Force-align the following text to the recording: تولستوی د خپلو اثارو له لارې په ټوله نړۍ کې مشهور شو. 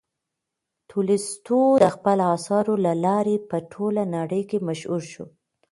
تولستوی 0.89 1.69
د 1.83 1.85
خپلو 1.95 2.23
اثارو 2.37 2.73
له 2.85 2.93
لارې 3.05 3.35
په 3.49 3.57
ټوله 3.71 4.03
نړۍ 4.15 4.41
کې 4.49 4.57
مشهور 4.67 5.01
شو. 5.11 5.25